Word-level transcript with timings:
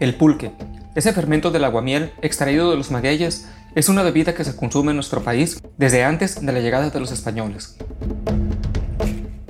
El 0.00 0.14
pulque, 0.14 0.52
ese 0.94 1.12
fermento 1.12 1.50
del 1.50 1.64
aguamiel 1.64 2.12
extraído 2.22 2.70
de 2.70 2.76
los 2.76 2.92
magueyes, 2.92 3.48
es 3.74 3.88
una 3.88 4.04
bebida 4.04 4.32
que 4.32 4.44
se 4.44 4.54
consume 4.54 4.92
en 4.92 4.96
nuestro 4.96 5.24
país 5.24 5.60
desde 5.76 6.04
antes 6.04 6.40
de 6.40 6.52
la 6.52 6.60
llegada 6.60 6.90
de 6.90 7.00
los 7.00 7.10
españoles. 7.10 7.76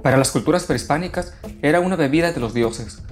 Para 0.03 0.17
las 0.17 0.31
culturas 0.31 0.65
prehispánicas 0.65 1.35
era 1.61 1.81
una 1.81 1.97
bebida 1.97 2.33
de 2.33 2.41
los 2.41 2.55
dioses, 2.55 3.03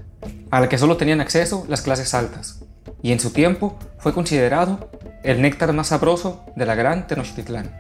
a 0.51 0.61
la 0.61 0.71
que 0.71 0.79
solo 0.79 0.97
tenían 0.97 1.21
acceso 1.21 1.67
las 1.69 1.83
clases 1.83 2.15
altas, 2.15 2.61
y 3.03 3.13
en 3.13 3.21
su 3.21 3.31
tiempo 3.31 3.79
fue 3.99 4.15
considerado 4.15 4.91
el 5.23 5.43
néctar 5.43 5.75
más 5.75 5.89
sabroso 5.89 6.43
de 6.57 6.65
la 6.65 6.75
gran 6.75 7.07
Tenochtitlán. 7.07 7.71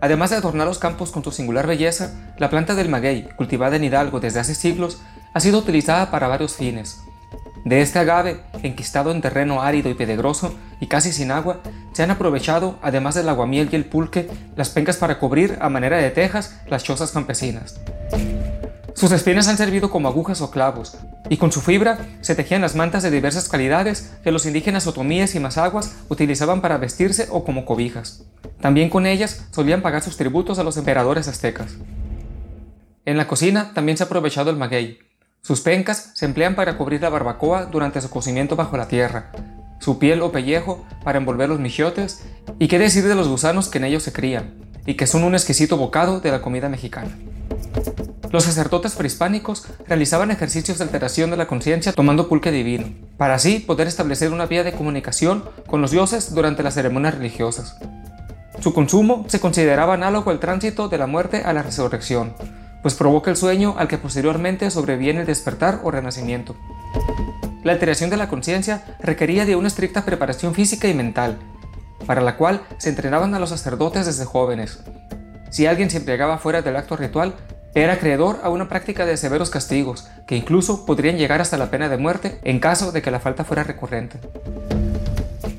Además 0.00 0.30
de 0.30 0.36
adornar 0.36 0.68
los 0.68 0.78
campos 0.78 1.10
con 1.10 1.24
su 1.24 1.32
singular 1.32 1.66
belleza, 1.66 2.12
la 2.38 2.50
planta 2.50 2.76
del 2.76 2.88
maguey, 2.88 3.28
cultivada 3.36 3.74
en 3.74 3.82
Hidalgo 3.82 4.20
desde 4.20 4.38
hace 4.38 4.54
siglos, 4.54 5.00
ha 5.34 5.40
sido 5.40 5.58
utilizada 5.58 6.12
para 6.12 6.28
varios 6.28 6.54
fines, 6.54 7.00
de 7.64 7.80
este 7.80 7.98
agave, 7.98 8.40
enquistado 8.62 9.10
en 9.10 9.20
terreno 9.20 9.62
árido 9.62 9.90
y 9.90 9.94
pedregoso 9.94 10.54
y 10.80 10.86
casi 10.86 11.12
sin 11.12 11.30
agua, 11.30 11.60
se 11.92 12.02
han 12.02 12.10
aprovechado, 12.10 12.78
además 12.82 13.14
del 13.14 13.28
aguamiel 13.28 13.68
y 13.72 13.76
el 13.76 13.84
pulque, 13.84 14.28
las 14.56 14.70
pencas 14.70 14.96
para 14.96 15.18
cubrir 15.18 15.58
a 15.60 15.68
manera 15.68 15.98
de 15.98 16.10
tejas 16.10 16.60
las 16.68 16.84
chozas 16.84 17.12
campesinas. 17.12 17.80
Sus 18.94 19.12
espinas 19.12 19.46
han 19.46 19.56
servido 19.56 19.90
como 19.90 20.08
agujas 20.08 20.40
o 20.40 20.50
clavos, 20.50 20.98
y 21.28 21.36
con 21.36 21.52
su 21.52 21.60
fibra 21.60 21.98
se 22.20 22.34
tejían 22.34 22.62
las 22.62 22.74
mantas 22.74 23.02
de 23.02 23.10
diversas 23.10 23.48
calidades 23.48 24.12
que 24.24 24.32
los 24.32 24.44
indígenas 24.46 24.86
otomíes 24.86 25.34
y 25.34 25.40
mazaguas 25.40 25.94
utilizaban 26.08 26.60
para 26.60 26.78
vestirse 26.78 27.28
o 27.30 27.44
como 27.44 27.64
cobijas. 27.64 28.24
También 28.60 28.90
con 28.90 29.06
ellas 29.06 29.46
solían 29.52 29.82
pagar 29.82 30.02
sus 30.02 30.16
tributos 30.16 30.58
a 30.58 30.64
los 30.64 30.76
emperadores 30.76 31.28
aztecas. 31.28 31.76
En 33.04 33.16
la 33.16 33.28
cocina 33.28 33.72
también 33.72 33.96
se 33.96 34.02
ha 34.02 34.06
aprovechado 34.06 34.50
el 34.50 34.56
maguey, 34.56 34.98
sus 35.42 35.60
pencas 35.60 36.10
se 36.14 36.26
emplean 36.26 36.54
para 36.54 36.76
cubrir 36.76 37.00
la 37.00 37.08
barbacoa 37.08 37.66
durante 37.66 38.00
su 38.00 38.10
cocimiento 38.10 38.56
bajo 38.56 38.76
la 38.76 38.88
tierra, 38.88 39.32
su 39.80 39.98
piel 39.98 40.22
o 40.22 40.32
pellejo 40.32 40.84
para 41.04 41.18
envolver 41.18 41.48
los 41.48 41.60
michiotes 41.60 42.22
y 42.58 42.68
qué 42.68 42.78
decir 42.78 43.04
de 43.04 43.14
los 43.14 43.28
gusanos 43.28 43.68
que 43.68 43.78
en 43.78 43.84
ellos 43.84 44.02
se 44.02 44.12
crían 44.12 44.54
y 44.86 44.94
que 44.94 45.06
son 45.06 45.24
un 45.24 45.34
exquisito 45.34 45.76
bocado 45.76 46.20
de 46.20 46.30
la 46.30 46.42
comida 46.42 46.68
mexicana. 46.68 47.10
Los 48.30 48.44
sacerdotes 48.44 48.94
prehispánicos 48.94 49.66
realizaban 49.86 50.30
ejercicios 50.30 50.78
de 50.78 50.84
alteración 50.84 51.30
de 51.30 51.38
la 51.38 51.46
conciencia 51.46 51.92
tomando 51.92 52.28
pulque 52.28 52.50
divino, 52.50 52.86
para 53.16 53.34
así 53.34 53.58
poder 53.58 53.86
establecer 53.86 54.32
una 54.32 54.46
vía 54.46 54.64
de 54.64 54.72
comunicación 54.72 55.44
con 55.66 55.80
los 55.80 55.90
dioses 55.90 56.34
durante 56.34 56.62
las 56.62 56.74
ceremonias 56.74 57.14
religiosas. 57.14 57.76
Su 58.60 58.74
consumo 58.74 59.24
se 59.28 59.40
consideraba 59.40 59.94
análogo 59.94 60.30
al 60.30 60.40
tránsito 60.40 60.88
de 60.88 60.98
la 60.98 61.06
muerte 61.06 61.42
a 61.44 61.52
la 61.52 61.62
resurrección, 61.62 62.34
pues 62.82 62.94
provoca 62.94 63.30
el 63.30 63.36
sueño 63.36 63.74
al 63.78 63.88
que 63.88 63.98
posteriormente 63.98 64.70
sobreviene 64.70 65.20
el 65.20 65.26
despertar 65.26 65.80
o 65.82 65.90
renacimiento. 65.90 66.56
La 67.64 67.72
alteración 67.72 68.10
de 68.10 68.16
la 68.16 68.28
conciencia 68.28 68.84
requería 69.00 69.44
de 69.44 69.56
una 69.56 69.68
estricta 69.68 70.04
preparación 70.04 70.54
física 70.54 70.88
y 70.88 70.94
mental, 70.94 71.38
para 72.06 72.20
la 72.20 72.36
cual 72.36 72.62
se 72.78 72.88
entrenaban 72.88 73.34
a 73.34 73.38
los 73.38 73.50
sacerdotes 73.50 74.06
desde 74.06 74.24
jóvenes. 74.24 74.78
Si 75.50 75.66
alguien 75.66 75.90
se 75.90 75.98
embriagaba 75.98 76.38
fuera 76.38 76.62
del 76.62 76.76
acto 76.76 76.96
ritual, 76.96 77.34
era 77.74 77.94
acreedor 77.94 78.40
a 78.42 78.48
una 78.48 78.68
práctica 78.68 79.06
de 79.06 79.16
severos 79.16 79.50
castigos, 79.50 80.08
que 80.26 80.36
incluso 80.36 80.86
podrían 80.86 81.16
llegar 81.16 81.40
hasta 81.40 81.58
la 81.58 81.70
pena 81.70 81.88
de 81.88 81.98
muerte 81.98 82.40
en 82.44 82.60
caso 82.60 82.92
de 82.92 83.02
que 83.02 83.10
la 83.10 83.20
falta 83.20 83.44
fuera 83.44 83.64
recurrente. 83.64 84.18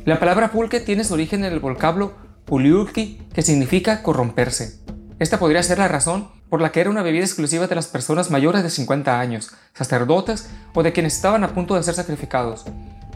La 0.06 0.20
palabra 0.20 0.52
pulque 0.52 0.80
tiene 0.80 1.04
su 1.04 1.14
origen 1.14 1.46
en 1.46 1.54
el 1.54 1.60
vocablo 1.60 2.14
puliurki, 2.46 3.22
que 3.32 3.44
significa 3.44 4.02
corromperse. 4.02 4.80
Esta 5.20 5.38
podría 5.38 5.62
ser 5.64 5.80
la 5.80 5.90
razón 5.90 6.30
por 6.50 6.62
la 6.62 6.72
que 6.72 6.80
era 6.80 6.90
una 6.90 7.04
bebida 7.04 7.26
exclusiva 7.26 7.68
de 7.68 7.76
las 7.76 7.88
personas 7.88 8.32
mayores 8.32 8.64
de 8.64 8.70
50 8.70 9.20
años, 9.20 9.52
sacerdotes 9.74 10.50
o 10.74 10.82
de 10.82 10.94
quienes 10.94 11.14
estaban 11.14 11.44
a 11.44 11.50
punto 11.50 11.76
de 11.76 11.84
ser 11.84 11.94
sacrificados, 11.94 12.64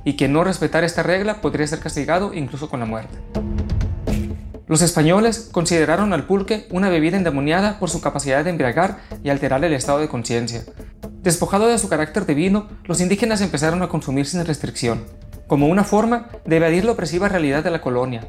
y 0.04 0.18
quien 0.18 0.34
no 0.34 0.44
respetara 0.44 0.86
esta 0.86 1.02
regla 1.02 1.40
podría 1.40 1.66
ser 1.66 1.80
castigado 1.80 2.34
incluso 2.34 2.70
con 2.70 2.82
la 2.82 2.86
muerte. 2.86 3.18
Los 4.68 4.82
españoles 4.82 5.48
consideraron 5.50 6.12
al 6.12 6.26
pulque 6.26 6.68
una 6.72 6.90
bebida 6.90 7.16
endemoniada 7.16 7.80
por 7.80 7.90
su 7.90 8.02
capacidad 8.02 8.44
de 8.44 8.50
embriagar 8.50 8.98
y 9.24 9.30
alterar 9.30 9.64
el 9.64 9.72
estado 9.72 10.00
de 10.00 10.10
conciencia. 10.10 10.64
Despojado 11.22 11.68
de 11.68 11.78
su 11.78 11.88
carácter 11.88 12.26
divino, 12.26 12.68
los 12.84 13.00
indígenas 13.00 13.40
empezaron 13.40 13.82
a 13.82 13.88
consumir 13.88 14.26
sin 14.26 14.46
restricción, 14.46 15.06
como 15.48 15.68
una 15.68 15.86
forma 15.86 16.28
de 16.46 16.58
evadir 16.58 16.84
la 16.84 16.92
opresiva 16.92 17.30
realidad 17.30 17.64
de 17.64 17.72
la 17.72 17.80
colonia, 17.80 18.28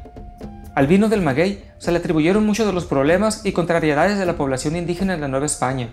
al 0.75 0.87
vino 0.87 1.07
del 1.07 1.21
maguey 1.21 1.63
se 1.77 1.93
le 1.93 1.99
atribuyeron 1.99 2.45
muchos 2.45 2.67
de 2.67 2.73
los 2.73 2.85
problemas 2.85 3.45
y 3.45 3.53
contrariedades 3.53 4.19
de 4.19 4.25
la 4.25 4.35
población 4.35 4.75
indígena 4.75 5.13
en 5.13 5.21
la 5.21 5.29
Nueva 5.29 5.45
España. 5.45 5.87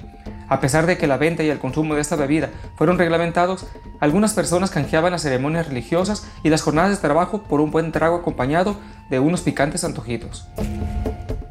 A 0.48 0.58
pesar 0.58 0.86
de 0.86 0.98
que 0.98 1.06
la 1.06 1.18
venta 1.18 1.44
y 1.44 1.50
el 1.50 1.60
consumo 1.60 1.94
de 1.94 2.00
esta 2.00 2.16
bebida 2.16 2.50
fueron 2.76 2.98
reglamentados, 2.98 3.64
algunas 4.00 4.32
personas 4.32 4.72
canjeaban 4.72 5.12
las 5.12 5.22
ceremonias 5.22 5.68
religiosas 5.68 6.26
y 6.42 6.50
las 6.50 6.62
jornadas 6.62 6.90
de 6.90 6.96
trabajo 6.96 7.44
por 7.44 7.60
un 7.60 7.70
buen 7.70 7.92
trago 7.92 8.16
acompañado 8.16 8.76
de 9.08 9.20
unos 9.20 9.42
picantes 9.42 9.84
antojitos. 9.84 10.48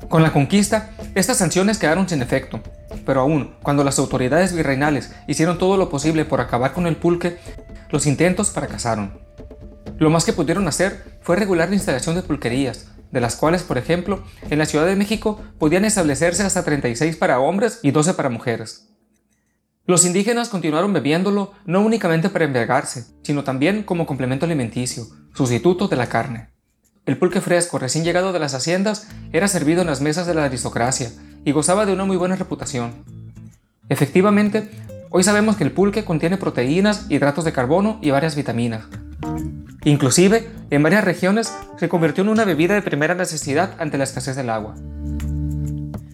Con 0.09 0.23
la 0.23 0.33
conquista, 0.33 0.89
estas 1.15 1.37
sanciones 1.37 1.77
quedaron 1.77 2.09
sin 2.09 2.21
efecto, 2.21 2.59
pero 3.05 3.21
aún 3.21 3.55
cuando 3.63 3.85
las 3.85 3.97
autoridades 3.97 4.53
virreinales 4.53 5.13
hicieron 5.25 5.57
todo 5.57 5.77
lo 5.77 5.89
posible 5.89 6.25
por 6.25 6.41
acabar 6.41 6.73
con 6.73 6.85
el 6.85 6.97
pulque, 6.97 7.37
los 7.91 8.05
intentos 8.05 8.51
fracasaron. 8.51 9.21
Lo 9.99 10.09
más 10.09 10.25
que 10.25 10.33
pudieron 10.33 10.67
hacer 10.67 11.03
fue 11.21 11.37
regular 11.37 11.69
la 11.69 11.75
instalación 11.75 12.15
de 12.15 12.23
pulquerías, 12.23 12.87
de 13.11 13.21
las 13.21 13.35
cuales, 13.35 13.63
por 13.63 13.77
ejemplo, 13.77 14.23
en 14.49 14.57
la 14.57 14.65
Ciudad 14.65 14.85
de 14.85 14.95
México 14.95 15.39
podían 15.59 15.85
establecerse 15.85 16.43
hasta 16.43 16.63
36 16.63 17.15
para 17.17 17.39
hombres 17.39 17.79
y 17.81 17.91
12 17.91 18.13
para 18.13 18.29
mujeres. 18.29 18.87
Los 19.85 20.05
indígenas 20.05 20.49
continuaron 20.49 20.93
bebiéndolo 20.93 21.53
no 21.65 21.81
únicamente 21.81 22.29
para 22.29 22.45
embriagarse, 22.45 23.07
sino 23.23 23.43
también 23.43 23.83
como 23.83 24.05
complemento 24.05 24.45
alimenticio, 24.45 25.07
sustituto 25.33 25.87
de 25.87 25.95
la 25.95 26.07
carne. 26.07 26.49
El 27.05 27.17
pulque 27.17 27.41
fresco 27.41 27.79
recién 27.79 28.03
llegado 28.03 28.31
de 28.31 28.39
las 28.39 28.53
haciendas 28.53 29.07
era 29.33 29.47
servido 29.47 29.81
en 29.81 29.87
las 29.87 30.01
mesas 30.01 30.27
de 30.27 30.35
la 30.35 30.45
aristocracia 30.45 31.11
y 31.43 31.51
gozaba 31.51 31.85
de 31.85 31.93
una 31.93 32.05
muy 32.05 32.15
buena 32.15 32.35
reputación. 32.35 33.03
Efectivamente, 33.89 34.69
hoy 35.09 35.23
sabemos 35.23 35.57
que 35.57 35.63
el 35.63 35.71
pulque 35.71 36.05
contiene 36.05 36.37
proteínas, 36.37 37.07
hidratos 37.09 37.43
de 37.43 37.51
carbono 37.51 37.97
y 38.01 38.11
varias 38.11 38.35
vitaminas, 38.35 38.85
Inclusive, 39.83 40.47
en 40.69 40.83
varias 40.83 41.03
regiones 41.03 41.51
se 41.77 41.89
convirtió 41.89 42.23
en 42.23 42.29
una 42.29 42.45
bebida 42.45 42.75
de 42.75 42.83
primera 42.83 43.15
necesidad 43.15 43.75
ante 43.79 43.97
la 43.97 44.03
escasez 44.03 44.35
del 44.35 44.49
agua. 44.49 44.75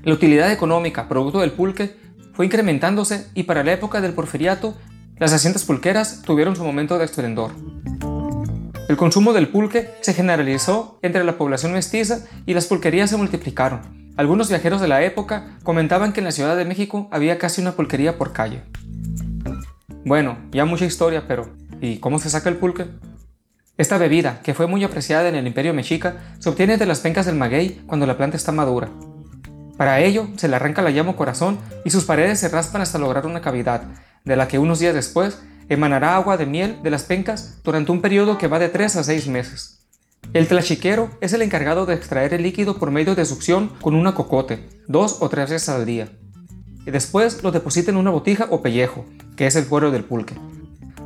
La 0.03 0.13
utilidad 0.13 0.51
económica 0.51 1.09
producto 1.09 1.41
del 1.41 1.51
pulque 1.51 1.97
fue 2.33 2.45
incrementándose 2.45 3.27
y 3.33 3.43
para 3.43 3.63
la 3.63 3.73
época 3.73 3.99
del 3.99 4.13
porfiriato, 4.13 4.73
las 5.17 5.33
haciendas 5.33 5.65
pulqueras 5.65 6.21
tuvieron 6.21 6.55
su 6.55 6.63
momento 6.63 6.97
de 6.97 7.05
esplendor. 7.05 7.51
El 8.87 8.95
consumo 8.95 9.33
del 9.33 9.49
pulque 9.49 9.89
se 9.99 10.13
generalizó 10.13 10.97
entre 11.01 11.25
la 11.25 11.37
población 11.37 11.73
mestiza 11.73 12.19
y 12.45 12.53
las 12.53 12.67
pulquerías 12.67 13.09
se 13.09 13.17
multiplicaron. 13.17 14.13
Algunos 14.15 14.47
viajeros 14.47 14.79
de 14.79 14.87
la 14.87 15.03
época 15.03 15.57
comentaban 15.63 16.13
que 16.13 16.21
en 16.21 16.25
la 16.25 16.31
Ciudad 16.31 16.55
de 16.55 16.63
México 16.63 17.09
había 17.11 17.37
casi 17.37 17.59
una 17.59 17.73
pulquería 17.73 18.17
por 18.17 18.31
calle. 18.31 18.63
Bueno, 20.05 20.37
ya 20.51 20.63
mucha 20.63 20.85
historia, 20.85 21.25
pero 21.27 21.49
¿y 21.81 21.97
cómo 21.97 22.17
se 22.17 22.29
saca 22.29 22.47
el 22.47 22.55
pulque? 22.55 22.85
Esta 23.77 23.99
bebida, 23.99 24.41
que 24.41 24.55
fue 24.55 24.65
muy 24.65 24.83
apreciada 24.83 25.29
en 25.29 25.35
el 25.35 25.45
imperio 25.45 25.73
mexica, 25.73 26.15
se 26.39 26.49
obtiene 26.49 26.77
de 26.77 26.87
las 26.87 26.99
pencas 26.99 27.27
del 27.27 27.35
maguey 27.35 27.83
cuando 27.85 28.07
la 28.07 28.17
planta 28.17 28.35
está 28.35 28.51
madura. 28.51 28.89
Para 29.77 29.99
ello, 29.99 30.27
se 30.35 30.47
le 30.47 30.55
arranca 30.55 30.81
la 30.81 30.89
llama 30.89 31.15
corazón 31.15 31.59
y 31.85 31.91
sus 31.91 32.05
paredes 32.05 32.39
se 32.39 32.49
raspan 32.49 32.81
hasta 32.81 32.97
lograr 32.97 33.27
una 33.27 33.41
cavidad, 33.41 33.83
de 34.25 34.35
la 34.35 34.47
que 34.47 34.57
unos 34.57 34.79
días 34.79 34.95
después 34.95 35.39
emanará 35.69 36.15
agua 36.15 36.37
de 36.37 36.47
miel 36.47 36.79
de 36.81 36.89
las 36.89 37.03
pencas 37.03 37.59
durante 37.63 37.91
un 37.91 38.01
periodo 38.01 38.39
que 38.39 38.47
va 38.47 38.57
de 38.57 38.69
3 38.69 38.95
a 38.95 39.03
6 39.03 39.27
meses. 39.27 39.85
El 40.33 40.47
tlachiquero 40.47 41.11
es 41.21 41.33
el 41.33 41.43
encargado 41.43 41.85
de 41.85 41.93
extraer 41.93 42.33
el 42.33 42.41
líquido 42.41 42.79
por 42.79 42.89
medio 42.89 43.13
de 43.13 43.25
succión 43.25 43.69
con 43.79 43.93
una 43.93 44.15
cocote, 44.15 44.67
dos 44.87 45.17
o 45.19 45.29
tres 45.29 45.51
veces 45.51 45.69
al 45.69 45.85
día. 45.85 46.09
Y 46.85 46.91
después 46.91 47.43
lo 47.43 47.51
deposita 47.51 47.91
en 47.91 47.97
una 47.97 48.09
botija 48.09 48.47
o 48.49 48.63
pellejo, 48.63 49.05
que 49.35 49.45
es 49.45 49.55
el 49.55 49.65
fuero 49.65 49.91
del 49.91 50.03
pulque, 50.03 50.35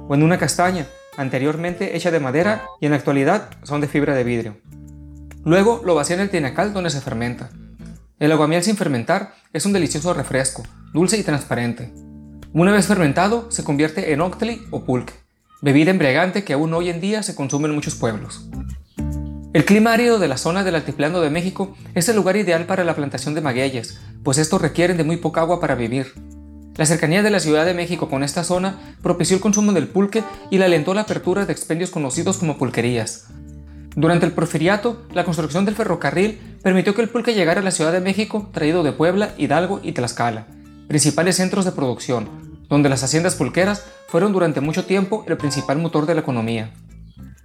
o 0.08 0.16
en 0.16 0.24
una 0.24 0.38
castaña, 0.38 0.88
anteriormente 1.21 1.95
hecha 1.95 2.12
de 2.12 2.19
madera 2.19 2.63
y 2.79 2.85
en 2.85 2.91
la 2.91 2.97
actualidad 2.97 3.50
son 3.63 3.81
de 3.81 3.88
fibra 3.88 4.15
de 4.15 4.23
vidrio. 4.23 4.57
Luego 5.44 5.81
lo 5.85 5.95
vacía 5.95 6.15
en 6.15 6.21
el 6.21 6.29
tinacal 6.29 6.73
donde 6.73 6.89
se 6.89 7.01
fermenta. 7.01 7.50
El 8.19 8.31
aguamiel 8.31 8.63
sin 8.63 8.77
fermentar 8.77 9.33
es 9.53 9.65
un 9.65 9.73
delicioso 9.73 10.13
refresco, 10.13 10.63
dulce 10.94 11.18
y 11.18 11.23
transparente. 11.23 11.91
Una 12.53 12.71
vez 12.71 12.85
fermentado 12.85 13.50
se 13.50 13.63
convierte 13.63 14.13
en 14.13 14.21
octli 14.21 14.62
o 14.71 14.83
pulque, 14.83 15.13
bebida 15.62 15.91
embriagante 15.91 16.44
que 16.44 16.53
aún 16.53 16.73
hoy 16.73 16.89
en 16.89 17.01
día 17.01 17.23
se 17.23 17.33
consume 17.33 17.68
en 17.68 17.75
muchos 17.75 17.95
pueblos. 17.95 18.47
El 19.53 19.65
clima 19.65 19.94
árido 19.94 20.18
de 20.19 20.27
la 20.27 20.38
zona 20.38 20.63
del 20.63 20.75
altiplano 20.75 21.19
de 21.19 21.29
México 21.29 21.75
es 21.94 22.07
el 22.07 22.15
lugar 22.15 22.38
ideal 22.38 22.65
para 22.65 22.83
la 22.83 22.95
plantación 22.95 23.33
de 23.33 23.41
magueyes, 23.41 24.00
pues 24.23 24.38
estos 24.38 24.62
requieren 24.62 24.97
de 24.97 25.03
muy 25.03 25.18
poca 25.18 25.41
agua 25.41 25.59
para 25.59 25.75
vivir. 25.75 26.13
La 26.81 26.88
cercanía 26.88 27.22
de 27.22 27.30
la 27.30 27.39
Ciudad 27.39 27.63
de 27.63 27.75
México 27.75 28.10
con 28.10 28.24
esta 28.24 28.44
zona 28.44 28.95
propició 29.04 29.36
el 29.36 29.42
consumo 29.44 29.72
del 29.72 29.88
pulque 29.88 30.24
y 30.50 30.57
le 30.57 30.66
alentó 30.66 30.95
la 30.95 31.01
apertura 31.01 31.45
de 31.45 31.54
expendios 31.54 31.92
conocidos 31.92 32.39
como 32.39 32.57
pulquerías. 32.57 33.28
Durante 33.95 34.25
el 34.25 34.31
porfiriato, 34.31 35.06
la 35.13 35.24
construcción 35.24 35.63
del 35.63 35.75
ferrocarril 35.75 36.39
permitió 36.63 36.95
que 36.95 37.04
el 37.04 37.10
pulque 37.10 37.36
llegara 37.36 37.62
a 37.62 37.63
la 37.63 37.69
Ciudad 37.69 37.92
de 37.92 38.00
México 38.00 38.50
traído 38.51 38.81
de 38.81 38.94
Puebla, 38.94 39.36
Hidalgo 39.38 39.80
y 39.83 39.92
Tlaxcala, 39.92 40.48
principales 40.88 41.36
centros 41.36 41.66
de 41.66 41.72
producción, 41.72 42.28
donde 42.68 42.89
las 42.89 43.04
haciendas 43.04 43.36
pulqueras 43.36 43.86
fueron 44.07 44.33
durante 44.33 44.60
mucho 44.60 44.83
tiempo 44.83 45.24
el 45.28 45.38
principal 45.38 45.78
motor 45.78 46.07
de 46.07 46.16
la 46.16 46.22
economía. 46.22 46.74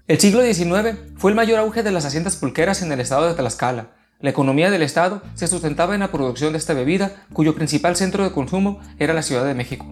El 0.09 0.19
siglo 0.19 0.41
XIX 0.41 0.97
fue 1.19 1.31
el 1.31 1.37
mayor 1.37 1.59
auge 1.59 1.83
de 1.83 1.93
las 1.93 2.07
haciendas 2.07 2.37
pulqueras 2.37 2.81
en 2.81 2.91
el 2.91 3.01
estado 3.01 3.29
de 3.29 3.35
Tlaxcala. 3.35 3.96
La 4.27 4.31
economía 4.31 4.73
del 4.73 4.83
estado 4.83 5.23
se 5.35 5.47
sustentaba 5.47 5.95
en 5.95 6.01
la 6.01 6.11
producción 6.11 6.51
de 6.51 6.59
esta 6.59 6.75
bebida, 6.75 7.13
cuyo 7.33 7.55
principal 7.55 7.95
centro 7.95 8.25
de 8.25 8.33
consumo 8.33 8.81
era 8.99 9.15
la 9.15 9.23
Ciudad 9.23 9.45
de 9.45 9.55
México. 9.55 9.87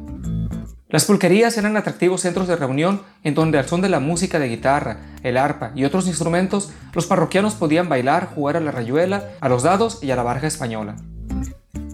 Las 0.89 1.05
pulquerías 1.05 1.57
eran 1.57 1.77
atractivos 1.77 2.23
centros 2.23 2.49
de 2.49 2.57
reunión 2.57 3.03
en 3.23 3.37
donde 3.37 3.59
al 3.59 3.69
son 3.69 3.81
de 3.81 3.89
la 3.89 4.01
música 4.01 4.41
de 4.41 4.49
guitarra, 4.49 4.97
el 5.23 5.37
arpa 5.37 5.71
y 5.77 5.85
otros 5.85 6.09
instrumentos, 6.09 6.73
los 6.95 7.07
parroquianos 7.07 7.55
podían 7.55 7.89
bailar, 7.89 8.27
jugar 8.35 8.57
a 8.57 8.61
la 8.61 8.73
rayuela, 8.73 9.23
a 9.41 9.49
los 9.49 9.63
dados 9.63 10.03
y 10.03 10.11
a 10.11 10.17
la 10.17 10.25
barja 10.25 10.49
española. 10.49 10.97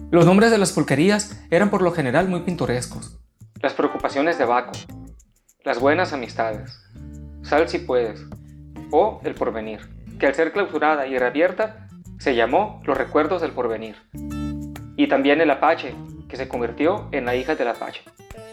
Los 0.09 0.25
nombres 0.25 0.49
de 0.49 0.57
las 0.57 0.71
pulquerías 0.71 1.39
eran 1.51 1.69
por 1.69 1.83
lo 1.83 1.91
general 1.91 2.27
muy 2.27 2.39
pintorescos. 2.39 3.19
Las 3.61 3.73
preocupaciones 3.73 4.39
de 4.39 4.45
Baco, 4.45 4.71
las 5.63 5.79
buenas 5.79 6.11
amistades, 6.11 6.75
Sal 7.43 7.69
si 7.69 7.77
puedes, 7.77 8.19
o 8.89 9.21
El 9.23 9.35
porvenir, 9.35 9.81
que 10.19 10.25
al 10.25 10.33
ser 10.33 10.51
clausurada 10.51 11.05
y 11.05 11.19
reabierta 11.19 11.87
se 12.21 12.35
llamó 12.35 12.83
Los 12.85 12.99
recuerdos 12.99 13.41
del 13.41 13.49
porvenir. 13.49 13.95
Y 14.95 15.07
también 15.07 15.41
El 15.41 15.49
Apache, 15.49 15.95
que 16.29 16.37
se 16.37 16.47
convirtió 16.47 17.09
en 17.11 17.25
la 17.25 17.35
hija 17.35 17.55
del 17.55 17.69
Apache. 17.69 18.03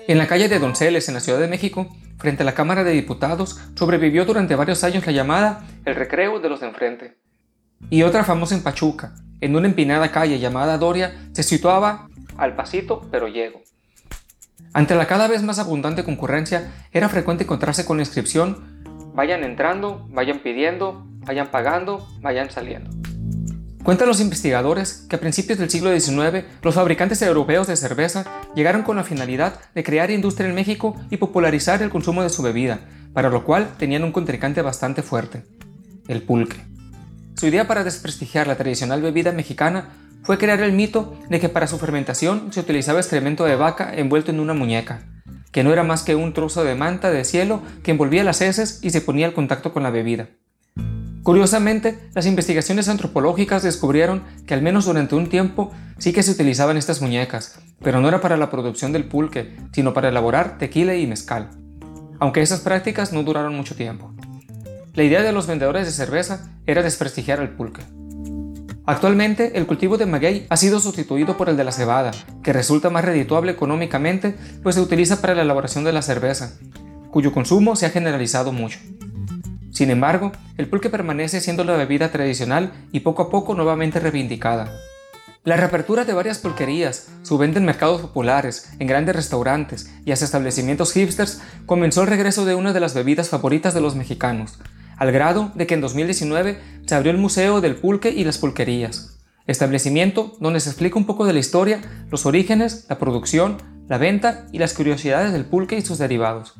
En 0.07 0.17
la 0.17 0.27
calle 0.27 0.49
de 0.49 0.59
Donceles, 0.59 1.07
en 1.09 1.15
la 1.15 1.21
Ciudad 1.21 1.39
de 1.39 1.49
México, 1.49 1.95
frente 2.17 2.45
a 2.45 2.47
la 2.47 2.55
Cámara 2.55 2.83
de 2.83 2.93
Diputados, 2.93 3.61
sobrevivió 3.75 4.25
durante 4.25 4.55
varios 4.55 4.85
años 4.85 5.05
la 5.05 5.13
llamada 5.13 5.67
El 5.85 5.97
Recreo 5.97 6.41
de 6.41 6.49
los 6.49 6.61
de 6.61 6.69
enfrente. 6.69 7.19
Y 7.91 8.05
otra 8.05 8.25
famosa 8.25 8.55
en 8.55 8.63
Pachuca, 8.63 9.13
en 9.43 9.55
una 9.55 9.69
empinada 9.69 10.11
calle 10.11 10.39
llamada 10.39 10.79
Doria, 10.79 11.29
se 11.33 11.43
situaba 11.43 12.09
al 12.39 12.57
pasito 12.57 13.07
pero 13.11 13.29
llego. 13.29 13.61
Ante 14.73 14.95
la 14.95 15.07
cada 15.07 15.29
vez 15.29 15.43
más 15.43 15.59
abundante 15.59 16.05
concurrencia, 16.05 16.73
era 16.91 17.11
frecuente 17.11 17.45
encontrarse 17.45 17.85
con 17.85 17.99
la 17.99 18.03
inscripción 18.03 18.79
Vayan 19.15 19.43
entrando, 19.43 20.07
vayan 20.11 20.39
pidiendo, 20.39 21.05
vayan 21.27 21.49
pagando, 21.49 22.07
vayan 22.21 22.51
saliendo. 22.51 22.98
Cuentan 23.89 24.09
los 24.09 24.21
investigadores 24.21 25.07
que 25.09 25.17
a 25.17 25.19
principios 25.19 25.59
del 25.59 25.71
siglo 25.71 25.99
XIX 25.99 26.45
los 26.61 26.75
fabricantes 26.75 27.23
europeos 27.23 27.67
de 27.69 27.75
cerveza 27.75 28.27
llegaron 28.55 28.83
con 28.83 28.97
la 28.97 29.03
finalidad 29.03 29.61
de 29.75 29.83
crear 29.83 30.11
industria 30.11 30.47
en 30.47 30.55
México 30.55 30.95
y 31.09 31.17
popularizar 31.17 31.81
el 31.81 31.89
consumo 31.89 32.23
de 32.23 32.29
su 32.29 32.43
bebida, 32.43 32.81
para 33.15 33.31
lo 33.31 33.45
cual 33.45 33.79
tenían 33.79 34.05
un 34.05 34.13
contrincante 34.13 34.61
bastante 34.61 35.01
fuerte, 35.01 35.45
el 36.07 36.21
pulque. 36.21 36.67
Su 37.35 37.47
idea 37.47 37.67
para 37.67 37.83
desprestigiar 37.83 38.47
la 38.47 38.59
tradicional 38.59 39.01
bebida 39.01 39.33
mexicana 39.33 39.89
fue 40.23 40.37
crear 40.37 40.61
el 40.61 40.75
mito 40.75 41.19
de 41.31 41.41
que 41.41 41.49
para 41.49 41.67
su 41.67 41.79
fermentación 41.79 42.53
se 42.53 42.61
utilizaba 42.61 43.01
excremento 43.01 43.47
de 43.47 43.57
vaca 43.57 43.91
envuelto 43.97 44.31
en 44.31 44.41
una 44.41 44.53
muñeca, 44.53 45.01
que 45.51 45.65
no 45.65 45.73
era 45.73 45.83
más 45.83 46.03
que 46.03 46.15
un 46.15 46.35
trozo 46.35 46.63
de 46.63 46.75
manta 46.75 47.11
de 47.11 47.25
cielo 47.25 47.63
que 47.83 47.93
envolvía 47.93 48.23
las 48.23 48.43
heces 48.43 48.81
y 48.83 48.91
se 48.91 49.01
ponía 49.01 49.25
al 49.25 49.33
contacto 49.33 49.73
con 49.73 49.83
la 49.83 49.89
bebida. 49.89 50.29
Curiosamente, 51.29 51.99
las 52.15 52.25
investigaciones 52.25 52.89
antropológicas 52.89 53.63
descubrieron 53.63 54.23
que 54.47 54.55
al 54.55 54.63
menos 54.63 54.87
durante 54.87 55.15
un 55.15 55.29
tiempo 55.29 55.71
sí 55.99 56.15
que 56.15 56.23
se 56.23 56.31
utilizaban 56.31 56.79
estas 56.79 57.03
muñecas, 57.03 57.61
pero 57.83 58.01
no 58.01 58.09
era 58.09 58.23
para 58.23 58.39
la 58.39 58.49
producción 58.49 58.93
del 58.93 59.05
pulque, 59.05 59.55
sino 59.73 59.93
para 59.93 60.09
elaborar 60.09 60.57
tequila 60.57 60.95
y 60.95 61.07
mezcal. 61.07 61.51
Aunque 62.19 62.41
esas 62.41 62.61
prácticas 62.61 63.13
no 63.13 63.25
duraron 63.25 63.55
mucho 63.55 63.77
tiempo. 63.77 64.15
La 64.95 65.03
idea 65.03 65.23
de 65.23 65.33
los 65.33 65.47
vendedores 65.47 65.85
de 65.85 65.93
cerveza 65.93 66.49
era 66.65 66.83
desprestigiar 66.83 67.41
el 67.41 67.51
pulque. 67.51 67.83
Actualmente, 68.87 69.59
el 69.59 69.67
cultivo 69.67 69.99
de 69.99 70.07
maguey 70.07 70.47
ha 70.49 70.57
sido 70.57 70.81
sustituido 70.81 71.37
por 71.37 71.51
el 71.51 71.59
de 71.59 71.65
la 71.65 71.73
cebada, 71.73 72.13
que 72.43 72.55
resulta 72.55 72.89
más 72.89 73.05
redituable 73.05 73.53
económicamente, 73.53 74.35
pues 74.63 74.77
se 74.77 74.81
utiliza 74.81 75.21
para 75.21 75.35
la 75.35 75.43
elaboración 75.43 75.85
de 75.85 75.93
la 75.93 76.01
cerveza, 76.01 76.55
cuyo 77.11 77.35
consumo 77.35 77.77
se 77.77 77.85
ha 77.85 77.91
generalizado 77.91 78.51
mucho. 78.51 78.79
Sin 79.79 79.93
embargo, 79.93 80.33
el 80.57 80.67
pulque 80.67 80.91
permanece 80.91 81.41
siendo 81.41 81.63
la 81.63 81.77
bebida 81.77 82.11
tradicional 82.11 82.73
y 82.91 82.99
poco 82.99 83.23
a 83.23 83.31
poco 83.31 83.55
nuevamente 83.55 84.01
reivindicada. 84.01 84.73
La 85.45 85.57
reapertura 85.57 86.05
de 86.05 86.15
varias 86.15 86.39
pulquerías, 86.39 87.07
su 87.23 87.39
venta 87.39 87.61
en 87.61 87.65
mercados 87.65 88.01
populares, 88.01 88.73
en 88.81 88.89
grandes 88.89 89.15
restaurantes 89.15 89.89
y 90.05 90.11
hasta 90.11 90.25
establecimientos 90.25 90.95
hipsters 90.95 91.43
comenzó 91.65 92.03
el 92.03 92.09
regreso 92.09 92.45
de 92.45 92.57
una 92.57 92.73
de 92.73 92.81
las 92.81 92.93
bebidas 92.93 93.29
favoritas 93.29 93.73
de 93.73 93.81
los 93.81 93.95
mexicanos, 93.95 94.59
al 94.97 95.13
grado 95.13 95.53
de 95.55 95.69
que 95.69 95.75
en 95.75 95.81
2019 95.81 96.59
se 96.85 96.95
abrió 96.97 97.13
el 97.13 97.19
Museo 97.19 97.61
del 97.61 97.77
Pulque 97.77 98.11
y 98.11 98.25
las 98.25 98.39
Pulquerías, 98.39 99.21
establecimiento 99.47 100.37
donde 100.41 100.59
se 100.59 100.71
explica 100.71 100.99
un 100.99 101.07
poco 101.07 101.25
de 101.25 101.35
la 101.35 101.39
historia, 101.39 101.83
los 102.11 102.27
orígenes, 102.27 102.87
la 102.89 102.99
producción, 102.99 103.59
la 103.87 103.99
venta 103.99 104.49
y 104.51 104.59
las 104.59 104.75
curiosidades 104.75 105.33
del 105.33 105.45
pulque 105.45 105.79
y 105.79 105.83
sus 105.83 105.99
derivados. 105.99 106.55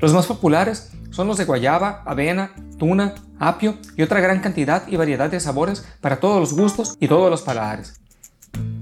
Los 0.00 0.12
más 0.12 0.26
populares 0.26 0.90
son 1.10 1.28
los 1.28 1.38
de 1.38 1.44
guayaba, 1.44 2.02
avena, 2.04 2.52
tuna, 2.78 3.14
apio 3.38 3.76
y 3.96 4.02
otra 4.02 4.20
gran 4.20 4.40
cantidad 4.40 4.86
y 4.88 4.96
variedad 4.96 5.30
de 5.30 5.40
sabores 5.40 5.86
para 6.00 6.20
todos 6.20 6.40
los 6.40 6.52
gustos 6.54 6.96
y 7.00 7.08
todos 7.08 7.30
los 7.30 7.42
paladares. 7.42 8.00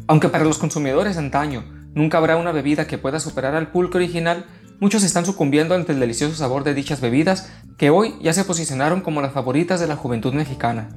Aunque 0.06 0.28
para 0.28 0.44
los 0.44 0.58
consumidores 0.58 1.17
de 1.17 1.20
antaño 1.20 1.64
nunca 1.94 2.19
habrá 2.19 2.37
una 2.37 2.52
bebida 2.52 2.87
que 2.87 2.99
pueda 2.99 3.20
superar 3.20 3.55
al 3.55 3.70
pulque 3.70 3.99
original, 3.99 4.46
muchos 4.81 5.02
están 5.02 5.26
sucumbiendo 5.26 5.75
ante 5.75 5.93
el 5.93 6.00
delicioso 6.00 6.34
sabor 6.34 6.64
de 6.64 6.75
dichas 6.75 7.00
bebidas 7.00 7.50
que 7.78 7.90
hoy 7.90 8.14
ya 8.20 8.32
se 8.32 8.44
posicionaron 8.44 9.00
como 9.00 9.22
las 9.22 9.32
favoritas 9.32 9.81
de 9.81 9.87
la 9.87 9.96
juventud 9.96 10.32
mexicana. 10.32 10.88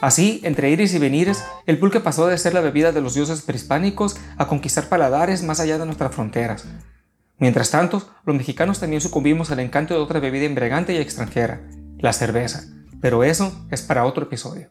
Así, 0.00 0.40
entre 0.44 0.70
iris 0.70 0.92
y 0.92 0.98
venires, 0.98 1.42
el 1.64 1.78
pulque 1.78 2.00
pasó 2.00 2.26
de 2.26 2.36
ser 2.36 2.52
la 2.52 2.60
bebida 2.60 2.92
de 2.92 3.00
los 3.00 3.14
dioses 3.14 3.40
prehispánicos 3.40 4.16
a 4.36 4.46
conquistar 4.46 4.90
paladares 4.90 5.42
más 5.42 5.58
allá 5.58 5.78
de 5.78 5.86
nuestras 5.86 6.14
fronteras, 6.14 6.66
Mientras 7.38 7.70
tanto, 7.70 8.08
los 8.24 8.36
mexicanos 8.36 8.80
también 8.80 9.02
sucumbimos 9.02 9.50
al 9.50 9.60
encanto 9.60 9.94
de 9.94 10.00
otra 10.00 10.20
bebida 10.20 10.44
embriagante 10.44 10.94
y 10.94 10.96
extranjera, 10.96 11.60
la 11.98 12.12
cerveza. 12.12 12.64
Pero 13.00 13.24
eso 13.24 13.66
es 13.70 13.82
para 13.82 14.06
otro 14.06 14.24
episodio. 14.24 14.68